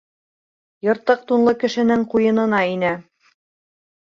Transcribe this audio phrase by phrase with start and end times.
[0.87, 2.91] Йыртыҡ тунлы кешенең ҡуйынына инә.